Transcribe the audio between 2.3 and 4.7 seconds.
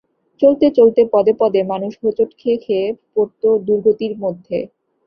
খেয়ে খেয়ে পড়ত দুর্গতির মধ্যে।